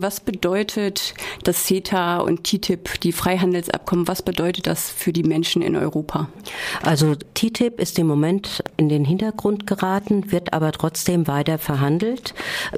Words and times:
Was 0.00 0.20
bedeutet 0.20 1.14
das 1.42 1.64
CETA 1.64 2.18
und 2.18 2.44
TTIP, 2.44 3.00
die 3.00 3.10
Freihandelsabkommen, 3.10 4.06
was 4.06 4.22
bedeutet 4.22 4.68
das 4.68 4.90
für 4.90 5.12
die 5.12 5.24
Menschen 5.24 5.60
in 5.60 5.74
Europa? 5.74 6.28
Also 6.82 7.16
TTIP 7.34 7.80
ist 7.80 7.98
im 7.98 8.06
Moment 8.06 8.62
in 8.76 8.88
den 8.88 9.04
Hintergrund 9.04 9.66
geraten, 9.66 10.30
wird 10.30 10.52
aber 10.52 10.70
trotzdem 10.70 11.26
weiter 11.26 11.58
verhandelt. 11.58 12.34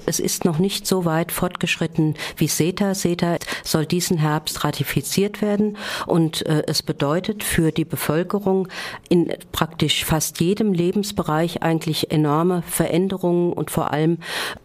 Es 0.07 0.19
ist 0.19 0.47
noch 0.47 0.59
nicht 0.59 0.87
so 0.87 1.05
weit 1.05 1.31
fortgeschritten 1.31 2.15
wie 2.37 2.49
CETA. 2.49 2.95
CETA 2.95 3.37
soll 3.65 3.85
diesen 3.85 4.17
Herbst 4.17 4.65
ratifiziert 4.65 5.43
werden 5.43 5.77
und 6.07 6.47
äh, 6.47 6.63
es 6.67 6.83
bedeutet 6.83 7.45
für 7.45 7.71
die 7.71 7.85
Bevölkerung 7.85 8.69
in 9.11 9.31
praktisch 9.53 10.07
fast 10.07 10.41
jedem 10.41 10.73
Lebensbereich 10.73 11.63
eigentlich 11.63 12.11
enorme 12.11 12.63
Veränderungen 12.63 13.53
und 13.53 13.71
vor 13.71 13.93
allem 13.93 14.19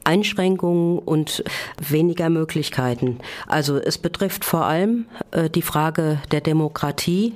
Einschränkungen 0.06 1.00
und 1.00 1.44
weniger 1.90 2.30
Möglichkeiten 2.30 2.45
Möglichkeiten. 2.46 3.18
Also 3.48 3.78
es 3.78 3.98
betrifft 3.98 4.46
vor 4.46 4.66
allem 4.66 5.08
äh, 5.32 5.50
die 5.50 5.64
Frage 5.64 6.20
der 6.32 6.42
Demokratie, 6.42 7.34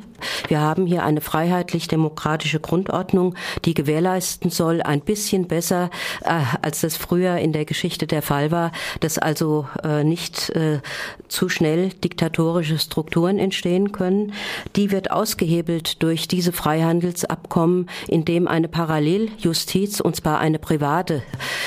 wir 0.47 0.61
haben 0.61 0.85
hier 0.85 1.03
eine 1.03 1.21
freiheitlich-demokratische 1.21 2.59
Grundordnung, 2.59 3.35
die 3.65 3.73
gewährleisten 3.73 4.49
soll, 4.49 4.81
ein 4.81 5.01
bisschen 5.01 5.47
besser, 5.47 5.89
äh, 6.23 6.41
als 6.61 6.81
das 6.81 6.97
früher 6.97 7.37
in 7.37 7.53
der 7.53 7.65
Geschichte 7.65 8.07
der 8.07 8.21
Fall 8.21 8.51
war, 8.51 8.71
dass 8.99 9.17
also 9.17 9.67
äh, 9.83 10.03
nicht 10.03 10.49
äh, 10.51 10.79
zu 11.27 11.49
schnell 11.49 11.89
diktatorische 11.89 12.77
Strukturen 12.77 13.39
entstehen 13.39 13.91
können. 13.91 14.33
Die 14.75 14.91
wird 14.91 15.11
ausgehebelt 15.11 16.01
durch 16.03 16.27
diese 16.27 16.51
Freihandelsabkommen, 16.51 17.89
in 18.07 18.25
dem 18.25 18.47
eine 18.47 18.67
Paralleljustiz, 18.67 19.99
und 19.99 20.15
zwar 20.15 20.39
eine 20.39 20.59
private, 20.59 21.23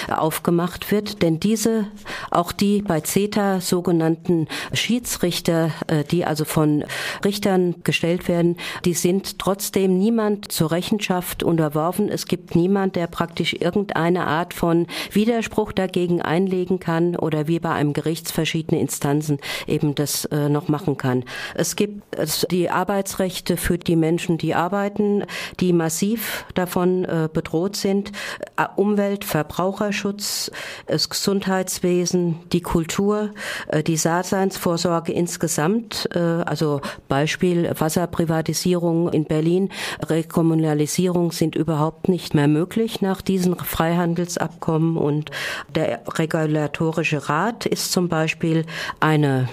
aufgemacht 0.08 0.90
wird. 0.90 1.22
Denn 1.22 1.40
diese, 1.40 1.86
auch 2.30 2.52
die 2.52 2.82
bei 2.82 3.00
CETA 3.00 3.60
sogenannten 3.60 4.48
Schiedsrichter, 4.72 5.70
äh, 5.86 6.04
die 6.04 6.24
also 6.24 6.44
von 6.44 6.84
Richtern 7.24 7.76
gestellt 7.84 8.28
werden, 8.28 8.41
werden, 8.42 8.56
die 8.84 8.94
sind 8.94 9.38
trotzdem 9.38 9.98
niemand 9.98 10.50
zur 10.50 10.72
Rechenschaft 10.72 11.42
unterworfen. 11.42 12.08
Es 12.08 12.26
gibt 12.26 12.54
niemand, 12.54 12.96
der 12.96 13.06
praktisch 13.06 13.54
irgendeine 13.54 14.26
Art 14.26 14.54
von 14.54 14.86
Widerspruch 15.12 15.72
dagegen 15.72 16.20
einlegen 16.20 16.80
kann 16.80 17.16
oder 17.16 17.46
wie 17.46 17.60
bei 17.60 17.70
einem 17.70 17.92
Gerichts 17.92 18.30
verschiedene 18.32 18.80
Instanzen 18.80 19.38
eben 19.66 19.94
das 19.94 20.24
äh, 20.26 20.48
noch 20.48 20.68
machen 20.68 20.96
kann. 20.96 21.24
Es 21.54 21.76
gibt 21.76 22.02
es, 22.16 22.46
die 22.50 22.70
Arbeitsrechte 22.70 23.56
für 23.56 23.78
die 23.78 23.96
Menschen, 23.96 24.38
die 24.38 24.54
arbeiten, 24.54 25.24
die 25.60 25.72
massiv 25.72 26.44
davon 26.54 27.04
äh, 27.04 27.28
bedroht 27.32 27.76
sind. 27.76 28.12
Äh, 28.56 28.66
Umwelt, 28.76 29.24
Verbraucherschutz, 29.24 30.50
das 30.86 31.08
Gesundheitswesen, 31.08 32.40
die 32.52 32.60
Kultur, 32.60 33.30
äh, 33.68 33.82
die 33.82 33.96
Daseinsvorsorge 33.96 35.12
insgesamt, 35.12 36.08
äh, 36.14 36.18
also 36.18 36.80
Beispiel 37.08 37.70
Wasserprivatisierung 37.78 38.31
Privatisierung 38.32 39.12
in 39.12 39.26
Berlin, 39.26 39.68
Rekommunalisierung 40.02 41.32
sind 41.32 41.54
überhaupt 41.54 42.08
nicht 42.08 42.32
mehr 42.32 42.48
möglich 42.48 43.02
nach 43.02 43.20
diesen 43.20 43.56
Freihandelsabkommen. 43.56 44.96
Und 44.96 45.30
der 45.74 46.00
regulatorische 46.08 47.28
Rat 47.28 47.66
ist 47.66 47.92
zum 47.92 48.08
Beispiel 48.08 48.64
eine 49.00 49.50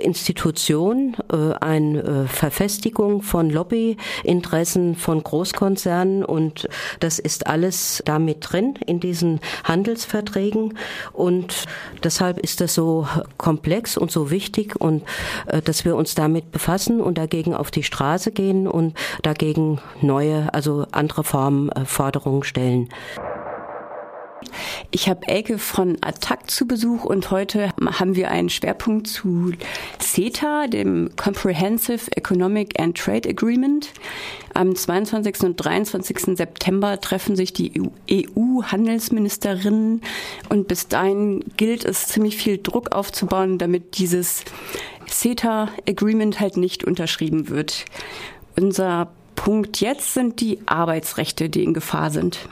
Institution, 0.00 1.16
äh, 1.32 1.54
eine 1.60 2.28
Verfestigung 2.28 3.22
von 3.22 3.50
Lobbyinteressen 3.50 4.94
von 4.94 5.20
Großkonzernen. 5.20 6.24
Und 6.24 6.68
das 7.00 7.18
ist 7.18 7.48
alles 7.48 8.00
damit 8.06 8.38
drin 8.40 8.74
in 8.86 9.00
diesen 9.00 9.40
Handelsverträgen. 9.64 10.78
Und 11.12 11.64
deshalb 12.04 12.38
ist 12.38 12.60
das 12.60 12.74
so 12.74 13.08
komplex 13.38 13.96
und 13.96 14.12
so 14.12 14.30
wichtig 14.30 14.80
und 14.80 15.02
äh, 15.46 15.60
dass 15.60 15.84
wir 15.84 15.96
uns 15.96 16.14
damit 16.14 16.52
befassen 16.52 17.00
und 17.00 17.18
dagegen 17.18 17.54
auf 17.54 17.72
die 17.72 17.82
Straße 17.82 18.03
Straße 18.04 18.32
gehen 18.32 18.68
und 18.68 18.94
dagegen 19.22 19.80
neue, 20.02 20.52
also 20.52 20.84
andere 20.92 21.24
Formen, 21.24 21.70
äh, 21.70 21.86
Forderungen 21.86 22.42
stellen. 22.42 22.90
Ich 24.90 25.08
habe 25.08 25.26
Elke 25.26 25.58
von 25.58 25.96
Attac 26.00 26.50
zu 26.50 26.66
Besuch 26.66 27.04
und 27.04 27.30
heute 27.30 27.70
haben 27.98 28.14
wir 28.14 28.30
einen 28.30 28.48
Schwerpunkt 28.48 29.06
zu 29.06 29.52
CETA, 29.98 30.66
dem 30.66 31.10
Comprehensive 31.16 32.10
Economic 32.16 32.80
and 32.80 32.96
Trade 32.96 33.28
Agreement. 33.28 33.92
Am 34.54 34.74
22. 34.76 35.40
und 35.40 35.56
23. 35.56 36.36
September 36.36 37.00
treffen 37.00 37.34
sich 37.36 37.52
die 37.52 37.72
EU-Handelsministerinnen 38.10 40.00
und 40.48 40.68
bis 40.68 40.88
dahin 40.88 41.44
gilt 41.56 41.84
es 41.84 42.06
ziemlich 42.06 42.36
viel 42.36 42.58
Druck 42.62 42.94
aufzubauen, 42.94 43.58
damit 43.58 43.98
dieses 43.98 44.44
CETA-Agreement 45.08 46.40
halt 46.40 46.56
nicht 46.56 46.84
unterschrieben 46.84 47.48
wird. 47.48 47.84
Unser 48.56 49.10
Punkt 49.44 49.82
jetzt 49.82 50.14
sind 50.14 50.40
die 50.40 50.60
Arbeitsrechte, 50.64 51.50
die 51.50 51.64
in 51.64 51.74
Gefahr 51.74 52.10
sind. 52.10 52.48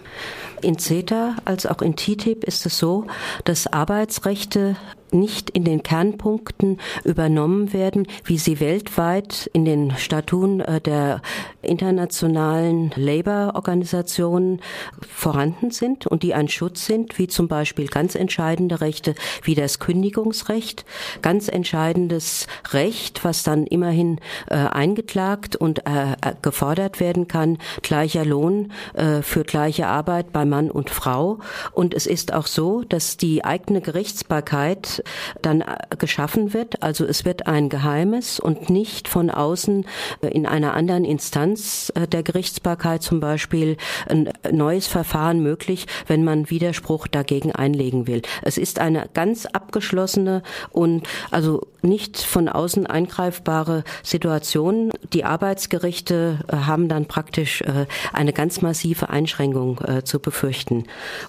In 0.61 0.79
CETA 0.79 1.37
als 1.47 1.65
auch 1.65 1.81
in 1.81 1.97
TTIP 1.97 2.45
ist 2.45 2.67
es 2.67 2.77
so, 2.77 3.07
dass 3.47 3.67
Arbeitsrechte 3.67 4.77
nicht 5.15 5.51
in 5.51 5.65
den 5.65 5.83
Kernpunkten 5.83 6.79
übernommen 7.05 7.73
werden, 7.73 8.07
wie 8.25 8.39
sie 8.39 8.61
weltweit 8.61 9.51
in 9.53 9.65
den 9.65 9.97
Statuten 9.97 10.61
äh, 10.61 10.81
der 10.81 11.23
internationalen 11.63 12.93
Labour-Organisationen 12.97 14.61
vorhanden 15.09 15.71
sind 15.71 16.07
und 16.07 16.23
die 16.23 16.35
ein 16.35 16.49
Schutz 16.49 16.87
sind, 16.87 17.19
wie 17.19 17.29
zum 17.29 17.49
Beispiel 17.49 17.87
ganz 17.87 18.15
entscheidende 18.15 18.81
Rechte 18.81 19.15
wie 19.43 19.55
das 19.55 19.79
Kündigungsrecht, 19.79 20.85
ganz 21.23 21.49
entscheidendes 21.49 22.47
Recht, 22.73 23.25
was 23.25 23.43
dann 23.43 23.67
immerhin 23.67 24.19
äh, 24.49 24.55
eingeklagt 24.55 25.57
und 25.57 25.87
äh, 25.87 26.17
gefordert 26.43 27.01
werden 27.01 27.29
kann, 27.29 27.59
gleicher 27.83 28.25
Lohn 28.25 28.73
äh, 28.95 29.23
für 29.23 29.45
gleiche 29.45 29.87
Arbeit 29.87 30.33
bei 30.33 30.45
Mann 30.45 30.71
und 30.71 30.91
Frau. 30.91 31.39
Und 31.73 31.95
es 31.95 32.07
ist 32.07 32.33
auch 32.33 32.47
so, 32.47 32.83
dass 32.83 33.17
die 33.17 33.45
eigene 33.45 33.81
Gerichtsbarkeit 33.81 35.02
dann 35.41 35.61
äh, 35.61 35.77
geschaffen 35.99 36.53
wird. 36.53 36.83
Also 36.83 37.05
es 37.05 37.25
wird 37.25 37.47
ein 37.47 37.69
geheimes 37.69 38.41
und 38.41 38.71
nicht 38.71 39.09
von 39.09 39.31
außen 39.31 39.87
äh, 40.23 40.29
in 40.29 40.47
einer 40.47 40.75
anderen 40.75 41.05
Instanz 41.05 41.93
äh, 41.95 42.07
der 42.07 42.23
Gerichtsbarkeit 42.23 43.03
zum 43.03 43.21
Beispiel 43.21 43.77
ein 44.09 44.31
neues 44.51 44.87
Verfahren 44.87 45.43
möglich, 45.43 45.87
wenn 46.07 46.25
man 46.25 46.51
Widerspruch 46.51 47.07
dagegen 47.07 47.53
einlegen 47.53 48.07
will. 48.07 48.23
Es 48.43 48.59
ist 48.59 48.79
eine 48.79 49.09
ganz 49.15 49.47
abgeschlossene 49.47 50.43
und 50.71 51.07
also 51.31 51.67
nicht 51.83 52.19
von 52.19 52.49
außen 52.49 52.87
eingreifbare 52.87 53.85
Situation. 54.03 54.91
Die 55.13 55.25
Arbeitsgerichte 55.25 56.39
haben 56.51 56.89
dann 56.89 57.07
praktisch 57.07 57.65
eine 58.13 58.33
ganz 58.33 58.63
massive 58.63 59.11
Einschränkung 59.11 59.81
zu 60.05 60.21
befürchten. 60.21 60.85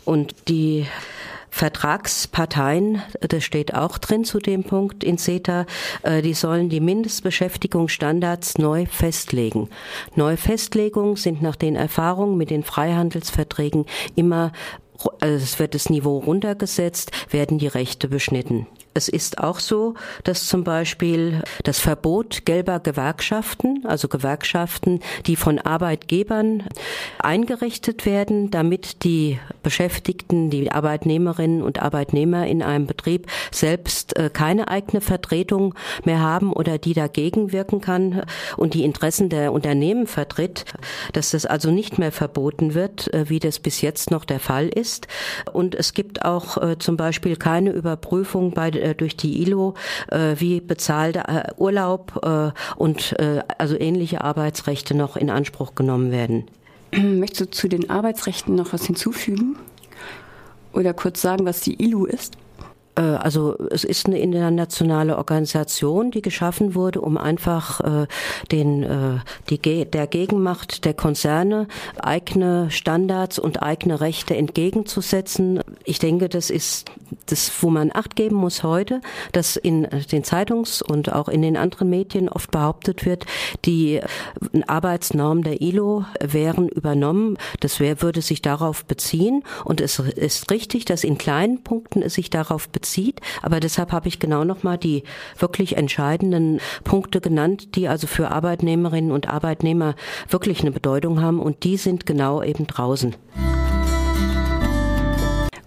Und 0.05 0.35
die 0.47 0.85
Vertragsparteien, 1.53 3.03
das 3.21 3.43
steht 3.43 3.75
auch 3.75 3.99
drin 3.99 4.25
zu 4.25 4.39
dem 4.39 4.63
Punkt 4.63 5.03
in 5.03 5.19
CETA, 5.19 5.67
äh, 6.01 6.23
die 6.23 6.33
sollen 6.33 6.67
die 6.67 6.79
Mindestbeschäftigungsstandards 6.79 8.57
neu 8.57 8.87
festlegen. 8.87 9.69
Neue 10.15 10.37
Festlegungen 10.37 11.15
sind 11.15 11.43
nach 11.43 11.55
den 11.55 11.75
Erfahrungen 11.75 12.37
mit 12.37 12.49
den 12.49 12.63
Freihandelsverträgen 12.63 13.85
immer 14.15 14.51
also 15.19 15.43
es 15.43 15.59
wird 15.59 15.75
das 15.75 15.89
Niveau 15.89 16.19
runtergesetzt, 16.19 17.11
werden 17.29 17.57
die 17.57 17.67
Rechte 17.67 18.07
beschnitten. 18.07 18.67
Es 18.93 19.09
ist 19.09 19.39
auch 19.39 19.59
so, 19.59 19.95
dass 20.23 20.45
zum 20.45 20.63
Beispiel 20.63 21.41
das 21.63 21.79
Verbot 21.79 22.45
gelber 22.45 22.79
Gewerkschaften, 22.79 23.85
also 23.85 24.07
Gewerkschaften, 24.07 24.99
die 25.25 25.35
von 25.35 25.57
Arbeitgebern 25.57 26.63
eingerichtet 27.17 28.05
werden, 28.05 28.51
damit 28.51 29.03
die 29.03 29.39
Beschäftigten, 29.63 30.51
die 30.51 30.71
Arbeitnehmerinnen 30.71 31.63
und 31.63 31.81
Arbeitnehmer 31.81 32.45
in 32.45 32.61
einem 32.61 32.85
Betrieb 32.85 33.27
selbst 33.51 34.15
äh, 34.15 34.29
keine 34.31 34.67
eigene 34.67 35.01
Vertretung 35.01 35.73
mehr 36.03 36.19
haben 36.19 36.53
oder 36.53 36.77
die 36.77 36.93
dagegen 36.93 37.51
wirken 37.51 37.81
kann 37.81 38.21
und 38.57 38.75
die 38.75 38.83
Interessen 38.83 39.29
der 39.29 39.53
Unternehmen 39.53 40.05
vertritt, 40.05 40.65
dass 41.13 41.31
das 41.31 41.45
also 41.45 41.71
nicht 41.71 41.97
mehr 41.97 42.11
verboten 42.11 42.75
wird, 42.75 43.11
äh, 43.13 43.29
wie 43.29 43.39
das 43.39 43.59
bis 43.59 43.81
jetzt 43.81 44.11
noch 44.11 44.25
der 44.25 44.39
Fall 44.39 44.67
ist. 44.67 45.07
Und 45.51 45.73
es 45.73 45.93
gibt 45.93 46.25
auch 46.25 46.57
äh, 46.57 46.77
zum 46.77 46.95
Beispiel 46.95 47.37
keine 47.37 47.71
Überprüfung 47.71 48.51
bei 48.51 48.69
äh, 48.83 48.95
durch 48.95 49.17
die 49.17 49.41
ILO 49.41 49.73
äh, 50.09 50.35
wie 50.37 50.61
bezahlter 50.61 51.29
äh, 51.29 51.51
Urlaub 51.57 52.19
äh, 52.23 52.51
und 52.75 53.15
also 53.57 53.79
ähnliche 53.79 54.23
Arbeitsrechte 54.23 54.95
noch 54.95 55.17
in 55.17 55.29
Anspruch 55.29 55.75
genommen 55.75 56.11
werden. 56.11 56.45
Möchtest 56.91 57.41
du 57.41 57.49
zu 57.49 57.67
den 57.67 57.89
Arbeitsrechten 57.89 58.55
noch 58.55 58.73
was 58.73 58.85
hinzufügen? 58.85 59.57
Oder 60.73 60.93
kurz 60.93 61.21
sagen, 61.21 61.45
was 61.45 61.61
die 61.61 61.81
ILO 61.83 62.05
ist? 62.05 62.35
Äh, 62.95 63.01
also 63.01 63.55
es 63.69 63.83
ist 63.83 64.07
eine 64.07 64.19
internationale 64.19 65.17
Organisation, 65.17 66.11
die 66.11 66.21
geschaffen 66.21 66.75
wurde, 66.75 67.01
um 67.01 67.17
einfach 67.17 67.79
äh, 67.81 68.07
den 68.51 68.83
äh, 68.83 69.19
die 69.49 69.59
der 69.85 70.07
Gegenmacht 70.07 70.85
der 70.85 70.93
Konzerne 70.93 71.67
eigene 71.99 72.69
Standards 72.69 73.39
und 73.39 73.61
eigene 73.61 74.01
Rechte 74.01 74.35
entgegenzusetzen. 74.35 75.61
Ich 75.85 75.99
denke, 75.99 76.29
das 76.29 76.49
ist 76.49 76.89
das, 77.27 77.51
wo 77.61 77.69
man 77.69 77.91
Acht 77.93 78.15
geben 78.15 78.35
muss 78.35 78.63
heute, 78.63 79.01
dass 79.31 79.55
in 79.55 79.87
den 80.11 80.23
Zeitungs- 80.23 80.81
und 80.81 81.11
auch 81.11 81.29
in 81.29 81.41
den 81.41 81.57
anderen 81.57 81.89
Medien 81.89 82.29
oft 82.29 82.51
behauptet 82.51 83.05
wird, 83.05 83.25
die 83.65 84.01
Arbeitsnormen 84.67 85.43
der 85.43 85.61
ILO 85.61 86.05
wären 86.19 86.69
übernommen. 86.69 87.37
Das 87.59 87.79
wär, 87.79 88.01
würde 88.01 88.21
sich 88.21 88.41
darauf 88.41 88.85
beziehen. 88.85 89.43
Und 89.63 89.79
es 89.79 89.99
ist 89.99 90.49
richtig, 90.51 90.85
dass 90.85 91.03
in 91.03 91.17
kleinen 91.17 91.63
Punkten 91.63 92.01
es 92.01 92.15
sich 92.15 92.29
darauf 92.29 92.69
bezieht. 92.69 92.82
Aber 93.41 93.59
deshalb 93.59 93.91
habe 93.91 94.07
ich 94.07 94.19
genau 94.19 94.43
nochmal 94.43 94.77
die 94.77 95.03
wirklich 95.37 95.77
entscheidenden 95.77 96.59
Punkte 96.83 97.21
genannt, 97.21 97.75
die 97.75 97.87
also 97.87 98.07
für 98.07 98.31
Arbeitnehmerinnen 98.31 99.11
und 99.11 99.27
Arbeitnehmer 99.27 99.95
wirklich 100.29 100.61
eine 100.61 100.71
Bedeutung 100.71 101.21
haben. 101.21 101.39
Und 101.39 101.63
die 101.63 101.77
sind 101.77 102.05
genau 102.05 102.43
eben 102.43 102.67
draußen. 102.67 103.15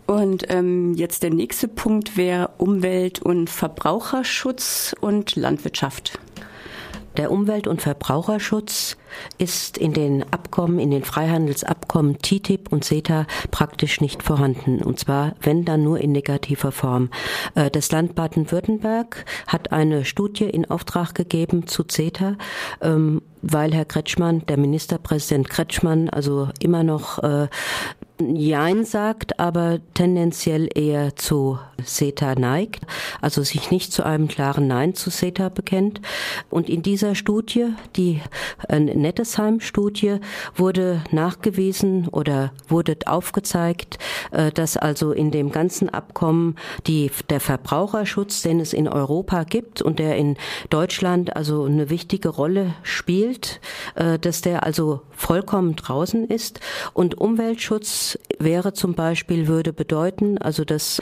Und 0.07 0.45
ähm, 0.51 0.95
jetzt 0.95 1.25
der 1.25 1.31
nächste 1.31 1.67
Punkt 1.67 2.17
wäre 2.17 2.51
Umwelt- 2.59 3.21
und 3.21 3.51
Verbraucherschutz 3.51 4.95
und 5.01 5.35
Landwirtschaft. 5.35 6.19
Der 7.17 7.31
Umwelt- 7.31 7.67
und 7.67 7.81
Verbraucherschutz 7.81 8.97
ist 9.39 9.79
in 9.79 9.93
den 9.95 10.23
Abkommen, 10.33 10.79
in 10.79 10.91
den 10.91 11.05
Freihandelsabkommen 11.05 12.19
TTIP 12.19 12.71
und 12.71 12.85
CETA 12.85 13.27
praktisch 13.51 14.01
nicht 14.01 14.23
vorhanden. 14.23 14.83
Und 14.83 14.99
zwar, 14.99 15.35
wenn 15.41 15.65
dann 15.65 15.83
nur 15.83 15.99
in 16.01 16.13
negativer 16.13 16.73
Form. 16.73 17.11
Äh, 17.55 17.71
das 17.71 17.91
Land 17.91 18.15
Baden-Württemberg 18.15 19.25
hat 19.47 19.73
eine 19.73 20.05
Studie 20.05 20.45
in 20.45 20.71
Auftrag 20.71 21.15
gegeben 21.15 21.67
zu 21.67 21.85
CETA, 21.85 22.37
ähm, 22.83 23.23
weil 23.43 23.73
Herr 23.73 23.85
Kretschmann, 23.85 24.45
der 24.47 24.59
Ministerpräsident 24.59 25.49
Kretschmann, 25.49 26.11
also 26.11 26.49
immer 26.61 26.83
noch 26.83 27.23
äh, 27.23 27.49
Jein 28.19 28.87
sagt, 28.87 29.39
aber 29.39 29.79
tendenziell 29.93 30.71
eher 30.75 31.17
zu 31.17 31.59
CETA 31.85 32.35
neigt, 32.35 32.87
also 33.21 33.43
sich 33.43 33.71
nicht 33.71 33.93
zu 33.93 34.05
einem 34.05 34.27
klaren 34.27 34.67
Nein 34.67 34.95
zu 34.95 35.11
CETA 35.11 35.51
bekennt. 35.51 36.01
Und 36.49 36.71
in 36.71 36.83
dieser 36.83 37.06
Studie, 37.15 37.69
die 37.97 38.21
äh, 38.69 38.79
Nettesheim-Studie, 38.79 40.19
wurde 40.55 41.03
nachgewiesen 41.11 42.09
oder 42.09 42.53
wurde 42.69 42.97
aufgezeigt, 43.07 43.99
äh, 44.31 44.51
dass 44.51 44.77
also 44.77 45.13
in 45.13 45.31
dem 45.31 45.53
ganzen 45.53 45.89
Abkommen 45.89 46.57
die, 46.87 47.11
der 47.31 47.41
Verbraucherschutz, 47.41 48.43
den 48.43 48.61
es 48.61 48.73
in 48.73 48.89
Europa 48.89 49.45
gibt 49.45 49.83
und 49.83 49.99
der 49.99 50.17
in 50.17 50.37
Deutschland 50.71 51.37
also 51.37 51.65
eine 51.65 51.91
wichtige 51.91 52.29
Rolle 52.29 52.75
spielt, 52.83 53.61
äh, 53.95 54.19
dass 54.19 54.41
der 54.41 54.65
also 54.65 55.03
vollkommen 55.11 55.77
draußen 55.77 56.27
ist. 56.27 56.61
Und 56.93 57.19
Umweltschutz 57.19 58.19
wäre 58.39 58.73
zum 58.73 58.95
Beispiel, 58.95 59.49
würde 59.49 59.73
bedeuten, 59.73 60.39
also 60.39 60.65
dass 60.65 61.01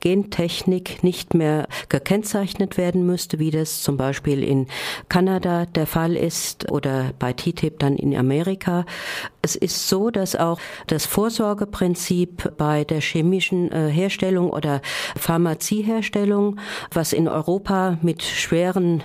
Gentechnik 0.00 1.04
nicht 1.04 1.34
mehr 1.34 1.68
gekennzeichnet 1.88 2.78
werden 2.78 3.04
müsste, 3.06 3.38
wie 3.38 3.50
das 3.50 3.82
zum 3.82 3.96
Beispiel 3.96 4.42
in 4.42 4.66
Kanada 5.08 5.66
der 5.66 5.86
Fall 5.86 6.16
ist 6.16 6.70
oder 6.70 7.12
bei 7.18 7.32
TTIP 7.34 7.78
dann 7.78 7.96
in 7.96 8.16
Amerika. 8.16 8.86
Es 9.42 9.56
ist 9.56 9.88
so, 9.88 10.10
dass 10.10 10.36
auch 10.36 10.58
das 10.86 11.06
Vorsorgeprinzip 11.06 12.56
bei 12.56 12.84
der 12.84 13.00
chemischen 13.00 13.70
äh, 13.72 13.90
Herstellung 13.90 14.50
oder 14.50 14.80
Pharmazieherstellung, 15.16 16.58
was 16.92 17.12
in 17.12 17.28
Europa 17.28 17.98
mit 18.02 18.22
schweren 18.22 19.02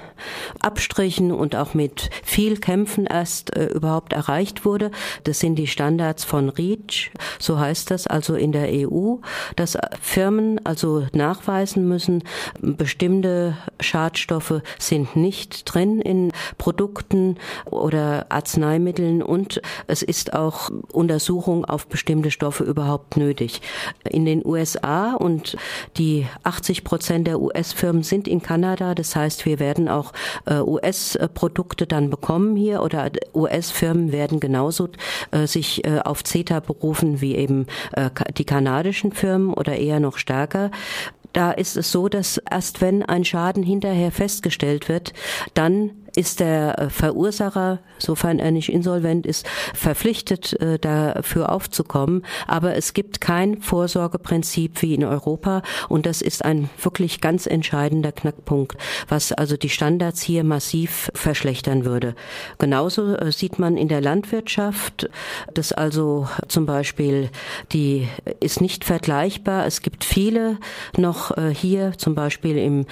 Abstrichen 0.61 1.31
und 1.31 1.55
auch 1.55 1.73
mit 1.73 2.09
viel 2.23 2.57
Kämpfen 2.57 3.05
erst 3.05 3.55
äh, 3.55 3.67
überhaupt 3.67 4.13
erreicht 4.13 4.65
wurde, 4.65 4.91
das 5.23 5.39
sind 5.39 5.55
die 5.55 5.67
Standards 5.67 6.23
von 6.23 6.49
REACH, 6.49 7.11
so 7.39 7.59
heißt 7.59 7.91
das 7.91 8.07
also 8.07 8.35
in 8.35 8.51
der 8.51 8.69
EU, 8.71 9.15
dass 9.55 9.77
Firmen 10.01 10.65
also 10.65 10.84
also 10.85 11.07
nachweisen 11.13 11.87
müssen, 11.87 12.23
bestimmte 12.61 13.57
Schadstoffe 13.79 14.61
sind 14.77 15.15
nicht 15.15 15.65
drin 15.65 15.99
in 15.99 16.31
Produkten 16.59 17.37
oder 17.65 18.27
Arzneimitteln 18.29 19.23
und 19.23 19.61
es 19.87 20.03
ist 20.03 20.33
auch 20.33 20.69
Untersuchung 20.91 21.65
auf 21.65 21.87
bestimmte 21.87 22.29
Stoffe 22.29 22.63
überhaupt 22.63 23.17
nötig. 23.17 23.61
In 24.07 24.25
den 24.25 24.45
USA 24.45 25.15
und 25.15 25.57
die 25.97 26.27
80 26.43 26.83
Prozent 26.83 27.25
der 27.25 27.41
US-Firmen 27.41 28.03
sind 28.03 28.27
in 28.27 28.43
Kanada, 28.43 28.93
das 28.93 29.15
heißt, 29.15 29.47
wir 29.47 29.59
werden 29.59 29.89
auch 29.89 30.13
äh, 30.45 30.59
US-Produkte 30.59 31.87
dann 31.87 32.11
bekommen 32.11 32.55
hier 32.55 32.83
oder 32.83 33.09
US-Firmen 33.33 34.11
werden 34.11 34.39
genauso 34.39 34.89
äh, 35.31 35.47
sich 35.47 35.83
äh, 35.83 35.99
auf 35.99 36.23
CETA 36.23 36.59
berufen 36.59 37.21
wie 37.21 37.35
eben 37.35 37.65
die 38.37 38.45
kanadischen 38.45 39.11
Firmen 39.11 39.53
oder 39.53 39.77
eher 39.77 39.99
noch 39.99 40.17
stärker. 40.17 40.71
Da 41.33 41.51
ist 41.51 41.75
es 41.75 41.91
so, 41.91 42.07
dass 42.07 42.37
erst 42.49 42.79
wenn 42.79 43.03
ein 43.03 43.25
Schaden 43.25 43.61
hinterher 43.61 44.11
festgestellt 44.11 44.87
wird, 44.87 45.13
dann 45.53 45.91
ist 46.15 46.39
der 46.39 46.79
äh, 46.79 46.89
Verursacher, 46.89 47.79
sofern 47.97 48.39
er 48.39 48.51
nicht 48.51 48.71
insolvent 48.71 49.25
ist, 49.25 49.45
verpflichtet, 49.73 50.59
äh, 50.61 50.79
dafür 50.79 51.51
aufzukommen. 51.51 52.25
Aber 52.47 52.75
es 52.75 52.93
gibt 52.93 53.21
kein 53.21 53.61
Vorsorgeprinzip 53.61 54.81
wie 54.81 54.93
in 54.93 55.03
Europa 55.03 55.61
und 55.89 56.05
das 56.05 56.21
ist 56.21 56.45
ein 56.45 56.69
wirklich 56.81 57.21
ganz 57.21 57.45
entscheidender 57.45 58.11
Knackpunkt, 58.11 58.77
was 59.07 59.31
also 59.31 59.57
die 59.57 59.69
Standards 59.69 60.21
hier 60.21 60.43
massiv 60.43 61.11
verschlechtern 61.13 61.85
würde. 61.85 62.15
Genauso 62.59 63.15
äh, 63.15 63.31
sieht 63.31 63.59
man 63.59 63.77
in 63.77 63.87
der 63.87 64.01
Landwirtschaft, 64.01 65.09
dass 65.53 65.71
also 65.71 66.27
zum 66.47 66.65
Beispiel 66.65 67.29
die 67.71 68.07
ist 68.39 68.61
nicht 68.61 68.83
vergleichbar. 68.83 69.65
Es 69.65 69.81
gibt 69.81 70.03
viele 70.03 70.57
noch 70.97 71.35
hier 71.53 71.93
zum 71.97 72.15
Beispiel 72.15 72.57
im 72.57 72.85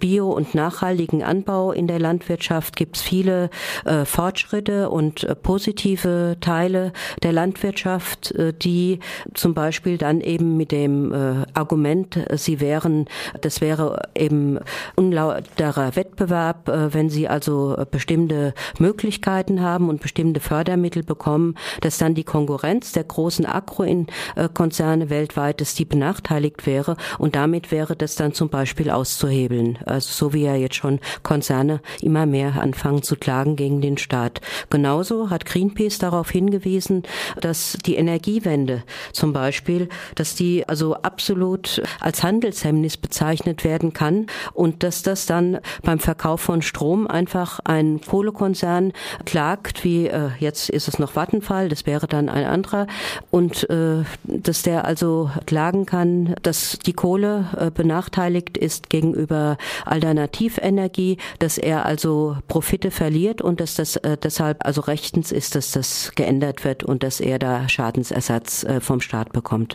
Bio- 0.00 0.30
und 0.30 0.54
nachhaltigen 0.54 1.22
Anbau 1.22 1.72
in 1.72 1.86
der 1.86 1.98
Landwirtschaft 1.98 2.65
Landwirtschaft 2.66 2.76
gibt 2.76 2.96
es 2.96 3.02
viele 3.02 3.50
äh, 3.84 4.04
Fortschritte 4.04 4.90
und 4.90 5.24
äh, 5.24 5.34
positive 5.34 6.36
Teile 6.40 6.92
der 7.22 7.32
Landwirtschaft, 7.32 8.32
äh, 8.32 8.52
die 8.52 9.00
zum 9.34 9.54
Beispiel 9.54 9.98
dann 9.98 10.20
eben 10.20 10.56
mit 10.56 10.72
dem 10.72 11.12
äh, 11.12 11.44
Argument, 11.54 12.16
äh, 12.16 12.36
sie 12.36 12.60
wären, 12.60 13.06
das 13.40 13.60
wäre 13.60 14.02
eben 14.14 14.58
unlauterer 14.96 15.96
Wettbewerb, 15.96 16.68
äh, 16.68 16.92
wenn 16.92 17.10
sie 17.10 17.28
also 17.28 17.76
bestimmte 17.90 18.54
Möglichkeiten 18.78 19.60
haben 19.60 19.88
und 19.88 20.00
bestimmte 20.00 20.40
Fördermittel 20.40 21.02
bekommen, 21.02 21.54
dass 21.80 21.98
dann 21.98 22.14
die 22.14 22.24
Konkurrenz 22.24 22.92
der 22.92 23.04
großen 23.04 23.46
Agro-Konzerne 23.46 25.10
weltweit, 25.10 25.60
dass 25.60 25.74
die 25.74 25.84
benachteiligt 25.84 26.66
wäre 26.66 26.96
und 27.18 27.36
damit 27.36 27.70
wäre 27.70 27.96
das 27.96 28.16
dann 28.16 28.32
zum 28.32 28.48
Beispiel 28.48 28.90
auszuhebeln. 28.90 29.78
Also 29.84 30.08
so 30.12 30.32
wie 30.32 30.44
ja 30.44 30.54
jetzt 30.54 30.76
schon 30.76 31.00
Konzerne 31.22 31.80
immer 32.00 32.26
mehr 32.26 32.55
anfangen 32.60 33.02
zu 33.02 33.16
klagen 33.16 33.56
gegen 33.56 33.80
den 33.80 33.98
Staat. 33.98 34.40
Genauso 34.70 35.30
hat 35.30 35.46
Greenpeace 35.46 35.98
darauf 35.98 36.30
hingewiesen, 36.30 37.02
dass 37.40 37.78
die 37.84 37.96
Energiewende 37.96 38.82
zum 39.12 39.32
Beispiel, 39.32 39.88
dass 40.14 40.34
die 40.34 40.68
also 40.68 40.94
absolut 40.94 41.82
als 42.00 42.22
Handelshemmnis 42.22 42.96
bezeichnet 42.96 43.64
werden 43.64 43.92
kann 43.92 44.26
und 44.52 44.82
dass 44.82 45.02
das 45.02 45.26
dann 45.26 45.58
beim 45.82 45.98
Verkauf 45.98 46.40
von 46.40 46.62
Strom 46.62 47.06
einfach 47.06 47.60
ein 47.64 48.00
Kohlekonzern 48.00 48.92
klagt, 49.24 49.84
wie 49.84 50.06
äh, 50.06 50.30
jetzt 50.38 50.70
ist 50.70 50.88
es 50.88 50.98
noch 50.98 51.16
Vattenfall, 51.16 51.68
das 51.68 51.86
wäre 51.86 52.06
dann 52.06 52.28
ein 52.28 52.44
anderer 52.44 52.86
und 53.30 53.68
äh, 53.70 54.04
dass 54.24 54.62
der 54.62 54.84
also 54.84 55.30
klagen 55.46 55.86
kann, 55.86 56.34
dass 56.42 56.78
die 56.78 56.92
Kohle 56.92 57.46
äh, 57.58 57.70
benachteiligt 57.70 58.56
ist 58.56 58.90
gegenüber 58.90 59.56
Alternativenergie, 59.84 61.18
dass 61.38 61.58
er 61.58 61.86
also 61.86 62.36
Profite 62.48 62.90
verliert 62.90 63.42
und 63.42 63.60
dass 63.60 63.74
das 63.74 63.96
äh, 63.96 64.16
deshalb 64.16 64.64
also 64.64 64.80
rechtens 64.82 65.32
ist, 65.32 65.54
dass 65.54 65.72
das 65.72 66.12
geändert 66.14 66.64
wird 66.64 66.84
und 66.84 67.02
dass 67.02 67.20
er 67.20 67.38
da 67.38 67.68
Schadensersatz 67.68 68.64
äh, 68.64 68.80
vom 68.80 69.00
Staat 69.00 69.32
bekommt. 69.32 69.74